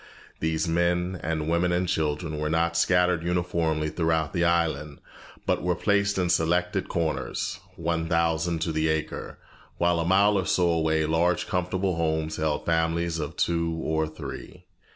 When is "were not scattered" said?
2.39-3.21